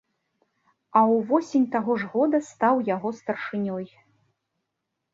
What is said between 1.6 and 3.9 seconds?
таго ж года стаў яго старшынёй.